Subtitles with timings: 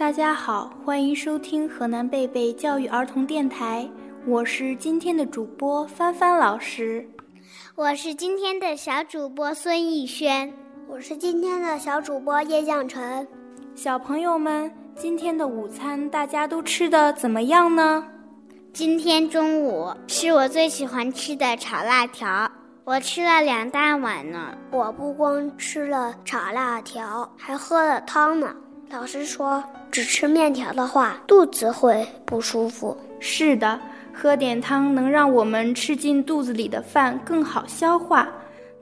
[0.00, 3.86] 大家好，欢迎收听河南贝贝教育儿童电台，
[4.26, 7.06] 我是今天的主播帆帆老师，
[7.74, 10.50] 我是今天的小主播孙艺轩，
[10.88, 13.28] 我是今天的小主播叶向晨。
[13.74, 18.02] 小朋友们，今天的午餐大家都吃的怎么样呢？
[18.72, 22.50] 今天中午是我最喜欢吃的炒辣条，
[22.84, 24.56] 我吃了两大碗呢。
[24.70, 28.56] 我不光吃了炒辣条，还喝了汤呢。
[28.90, 32.96] 老师说，只吃面条的话，肚子会不舒服。
[33.18, 33.78] 是的，
[34.14, 38.28] 喝点汤能让我们吃进肚子里的饭更好消化。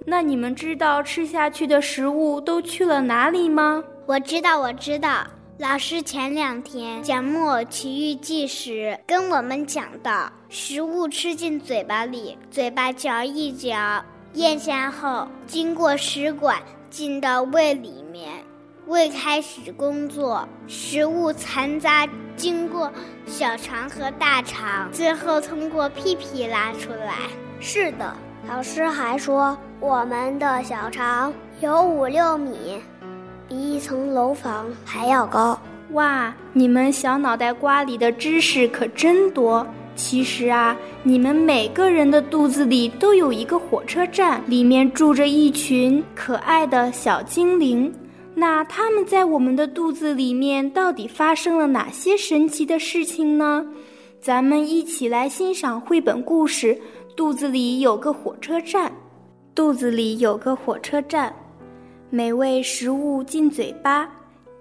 [0.07, 3.83] 那你们知道吃下去的食物都去了哪里吗？
[4.07, 5.27] 我知道，我知道。
[5.59, 14.03] 老师前两天讲《木偶奇遇记》时，跟我们讲到，食物吃进嘴巴里，嘴巴嚼一嚼，
[14.35, 16.59] 咽下后，经过食管
[16.91, 18.31] 进到胃里面。
[18.89, 22.91] 胃开始工作，食物残渣经过
[23.27, 27.17] 小肠和大肠，最后通过屁屁拉出来。
[27.61, 28.17] 是的，
[28.49, 32.81] 老师还说我们的小肠有五六米，
[33.47, 35.59] 比一层楼房还要高。
[35.91, 39.67] 哇，你们小脑袋瓜里的知识可真多！
[39.95, 47.93] 其实啊，你们每个人的肚子里都有一个火车站，里面住着一群可爱的小精灵。
[48.39, 53.67] 那他们在我们的肚子里面到底发生了哪些神奇的事情呢？
[54.21, 56.73] 咱们一起来欣赏绘本故事
[57.17, 58.91] 《肚子里有个火车站》。
[59.57, 61.35] 肚子里有个火车站，
[62.11, 64.09] 美味食物进嘴巴，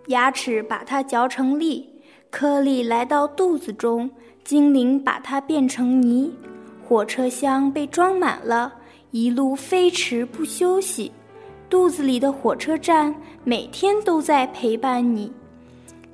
[0.08, 1.88] 牙齿把它嚼成粒，
[2.31, 4.09] 颗粒来到肚子中，
[4.44, 6.33] 精灵把它变成泥，
[6.83, 8.73] 火车厢被装满了，
[9.11, 11.11] 一路飞驰不休息。
[11.69, 15.31] 肚子里的火车站每天都在陪伴你。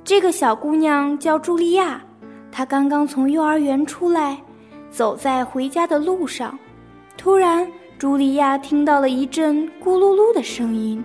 [0.03, 2.03] 这个小姑娘叫茱莉亚，
[2.51, 4.41] 她刚刚从幼儿园出来，
[4.89, 6.57] 走在回家的路上，
[7.15, 7.67] 突然，
[7.99, 11.03] 茱莉亚听到了一阵咕噜噜的声音。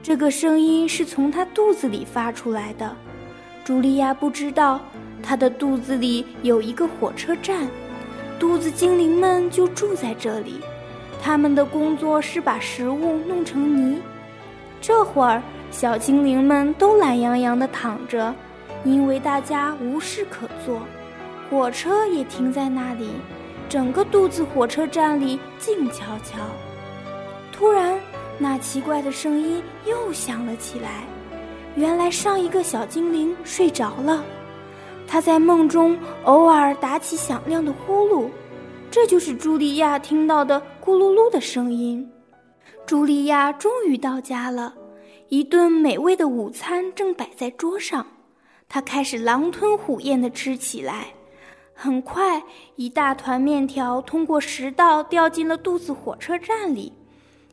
[0.00, 2.96] 这个声音是从她肚子里发出来的。
[3.66, 4.80] 茱莉亚不知道，
[5.22, 7.66] 她的肚子里有一个火车站，
[8.38, 10.54] 肚子精灵们就住在这里。
[11.22, 14.02] 他们的工作是把食物弄成泥。
[14.80, 15.40] 这会儿，
[15.70, 18.34] 小精灵们都懒洋洋地躺着，
[18.84, 20.80] 因为大家无事可做。
[21.48, 23.10] 火车也停在那里，
[23.68, 26.38] 整个肚子火车站里静悄悄。
[27.52, 27.96] 突然，
[28.38, 31.04] 那奇怪的声音又响了起来。
[31.76, 34.24] 原来，上一个小精灵睡着了，
[35.06, 38.28] 他在梦中偶尔打起响亮的呼噜。
[38.90, 42.10] 这就是茱莉亚听到的咕噜噜的声音。
[42.84, 44.74] 茱莉亚终于到家了，
[45.28, 48.04] 一顿美味的午餐正摆在桌上，
[48.68, 51.06] 她开始狼吞虎咽地吃起来。
[51.72, 52.42] 很快，
[52.74, 56.92] 一大团面条通过食道掉进了肚子火车站里。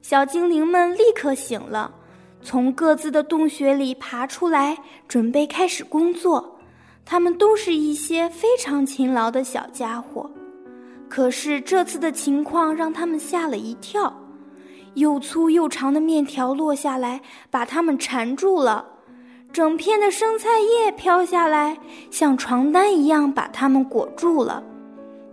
[0.02, 1.94] 小精灵们立刻醒了，
[2.42, 4.76] 从各自的洞穴里爬出来，
[5.08, 6.60] 准备开始工作。
[7.06, 10.28] 他们都是一些非常勤劳的小家伙。
[11.09, 14.14] 可是这次的情况让他们吓了一跳，
[14.94, 18.86] 又粗又长的面条落下来，把他们缠住了；
[19.52, 21.75] 整片的生菜叶飘下来，
[22.12, 24.64] 像床单一样把他们裹住了；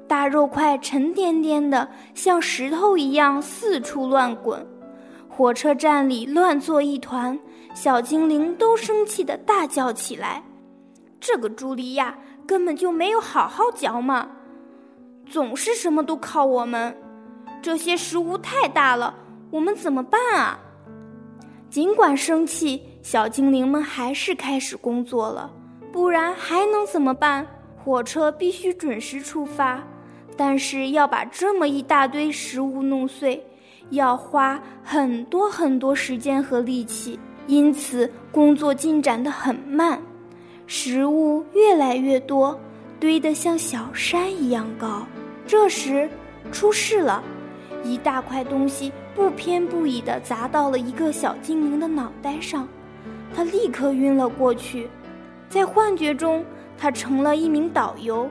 [0.08, 4.66] 大肉块沉甸甸的，像石头一样四处乱滚。
[5.28, 7.38] 火车站里乱作一团，
[7.74, 10.42] 小精灵都生气的大叫起来
[11.20, 12.16] ：“这个茱莉亚
[12.46, 14.30] 根本就没有好好嚼嘛！”
[15.28, 16.96] 总是什么都靠我们，
[17.60, 19.14] 这些食物太大了，
[19.50, 20.58] 我们怎么办啊？
[21.68, 25.50] 尽管生气，小精灵们还是开始工作了，
[25.92, 27.46] 不然还能怎么办？
[27.76, 29.82] 火车必须准时出发，
[30.36, 33.44] 但是要把这么一大堆食物弄碎，
[33.90, 40.00] 要花很多很多时间和力气，因此工作进展得很慢，
[40.66, 42.58] 食物越来越多。
[42.98, 45.06] 堆得像小山一样高，
[45.46, 46.08] 这时
[46.50, 47.22] 出事了，
[47.84, 52.66] 一大块东西不偏不倚地砸到了一个小精灵的脑袋上，
[53.34, 54.88] 他立刻晕了过去。
[55.48, 56.44] 在幻觉中，
[56.76, 58.28] 他成了一名导游，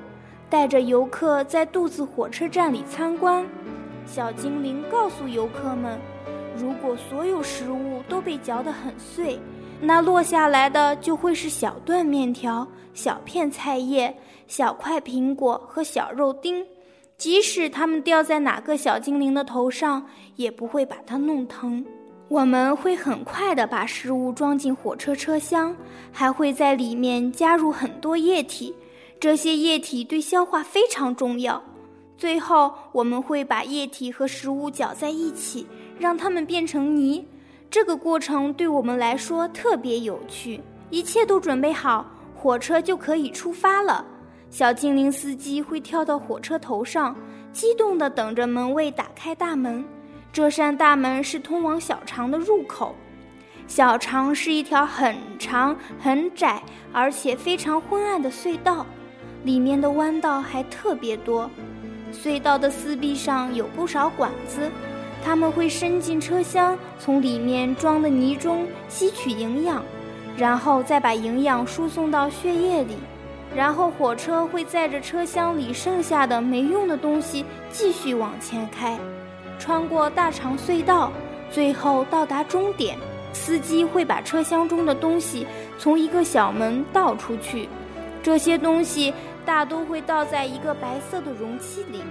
[0.50, 3.46] 带着游客在肚子火车站里参观。
[4.06, 5.98] 小精灵告诉游客们，
[6.58, 9.40] 如果所有食物都被嚼得很碎，
[9.80, 14.14] 那落下来的就会是小段面条、小片菜叶。
[14.48, 16.64] 小块苹果和小肉丁，
[17.18, 21.86] 即使它们掉在哪个小精灵的头上，也不会把它弄疼。
[22.28, 25.76] 我们会很快地把食物装进火车车厢，
[26.12, 28.76] 还会在里面加入很多液体，
[29.20, 31.62] 这些液体对消化非常重要。
[32.18, 35.68] 最后，我们会把液体和食物搅在一起，
[36.00, 37.26] 让它们变成泥。
[37.70, 40.62] 这个过程对我们来说特别有趣。
[40.90, 44.06] 一切都准备好，火车就可以出发了。
[44.58, 47.14] 小精灵司机会跳到火车头上，
[47.52, 49.84] 激动地等着门卫打开大门。
[50.32, 52.96] 这扇大门是通往小肠的入口。
[53.68, 56.64] 小肠是一条很长、很窄，
[56.94, 58.86] 而且非常昏暗的隧道，
[59.44, 61.50] 里面的弯道还特别多。
[62.14, 64.72] 隧道的四壁上有不少管子，
[65.22, 69.84] 它们会伸进车厢，从里面装的泥中吸取营养，
[70.38, 72.96] 然后再把营养输送到血液里。
[73.56, 79.00] 然后火车会载着车厢里剩下的没用的东西继续往前开，
[79.58, 81.12] 穿过大长隧道，
[81.50, 82.98] 最后到达终点。
[83.32, 85.46] 司机会把车厢中的东西
[85.78, 87.70] 从一个小门倒出去，
[88.22, 89.14] 这些东西。
[89.46, 92.02] 大都会倒在一个白色的容器里，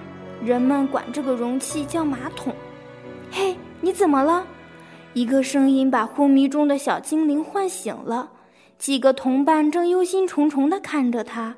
[0.41, 2.55] 人们管这个容器叫马桶。
[3.33, 4.47] 嘿，你怎么了？
[5.15, 8.31] 一个声音把昏迷中的小精灵唤醒了。
[8.79, 11.57] 几个同伴正忧心忡忡地看着他。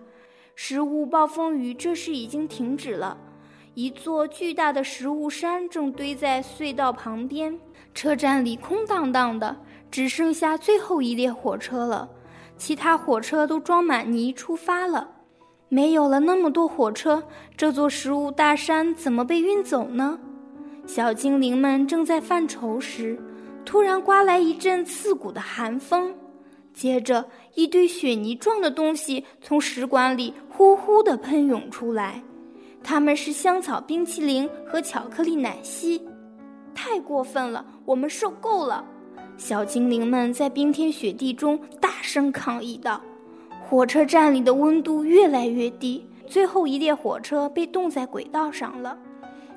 [0.55, 3.19] 食物暴风雨这时已经停止了，
[3.75, 7.59] 一座巨大的食物山正堆在隧道旁边。
[7.95, 9.57] 车站里空荡荡的，
[9.91, 12.09] 只剩下最后一列火车了，
[12.57, 15.11] 其他火车都装满泥出发了。
[15.69, 17.23] 没有了那么多火车，
[17.57, 20.19] 这座食物大山怎么被运走呢？
[20.87, 23.19] 小精灵们正在犯愁时，
[23.65, 26.15] 突然刮来一阵刺骨的寒风，
[26.77, 27.25] 接着
[27.55, 32.23] 一堆雪泥状的东西从食管里呼呼地喷涌出来，
[32.85, 36.03] 它们是香草冰淇淋和巧克力奶昔。
[36.75, 38.85] 太过分了，我们受够了！
[39.39, 43.01] 小精灵们在冰天雪地中大声抗议道。
[43.67, 48.99] 火车站里的温度越来越低，最后一列火车被冻在轨道上了。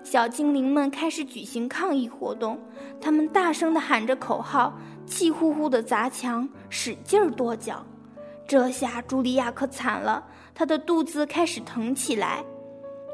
[0.01, 2.57] 小精灵们开始举行抗议活动，
[3.01, 7.83] 他们大声地喊着口号，气呼呼地砸墙，使劲儿跺脚。
[8.47, 10.23] 这下茱莉亚可惨了，
[10.55, 12.45] 她的肚子开始疼起来。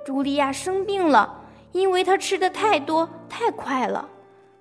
[0.06, 4.10] 茱莉亚生病了，因为她吃的太多太快了。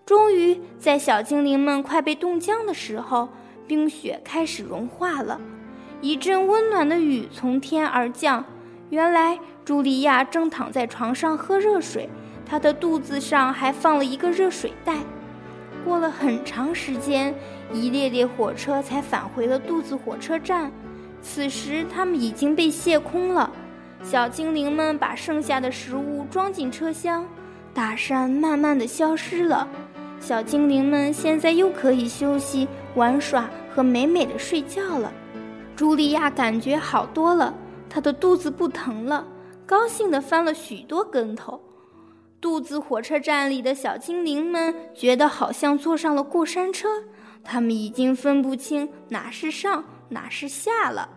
[0.06, 3.28] 终于，在小精灵们快被冻僵的时候，
[3.66, 5.40] 冰雪开始融化了。
[6.00, 8.44] 一阵温暖的雨从天而降，
[8.90, 12.08] 原来茱莉亚正躺在床上喝热水，
[12.44, 14.96] 她的肚子上还放了一个热水袋。
[15.84, 17.34] 过了很长时间，
[17.72, 20.72] 一列列火车才返回了肚子火车站。
[21.20, 23.50] 此时，它们已经被卸空了。
[24.02, 27.26] 小精灵们把剩下的食物装进车厢，
[27.72, 29.69] 大山慢慢的消失了。
[30.20, 35.12] 小精灵们现在又可以休息、玩耍和美美的睡觉了。
[35.76, 37.52] 茱莉亚感觉好多了，
[37.88, 39.26] 她的肚子不疼了，
[39.66, 41.60] 高兴地翻了许多跟头。
[42.44, 46.87] 肚子火车站里的小精灵们觉得好像坐上了过山车，
[47.43, 51.08] 他们已经分不清哪是上哪是下了。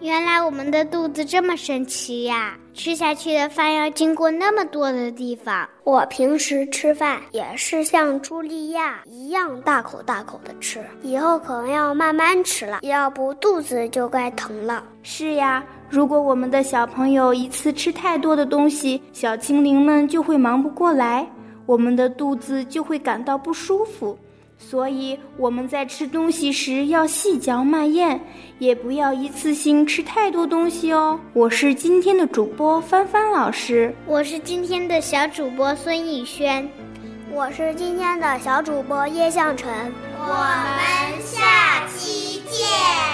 [0.00, 2.58] 原来我们的肚子这么神奇呀！
[2.74, 5.66] 吃下去的饭要经过那么多的地方。
[5.84, 14.84] 我平时吃饭也是像茱莉亚一样大口大口的吃，以后可能要慢慢吃了，要不肚子就该疼了。
[15.02, 21.26] 是呀，如果我们的小朋友一次吃太多的东西，小精灵们就会忙不过来，
[21.64, 24.18] 我们的肚子就会感到不舒服。
[24.56, 28.18] 所以我们在吃东西时要细嚼慢咽，
[28.58, 31.18] 也不要一次性吃太多东西哦。
[31.32, 36.68] 我是今天的主播帆帆老师，我是今天的小主播孙艺轩，
[37.30, 39.70] 我是今天的小主播叶向晨。
[40.18, 43.13] 我们下期见。